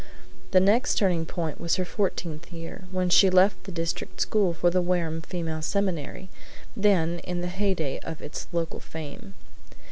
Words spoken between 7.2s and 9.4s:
the hey day of its local fame.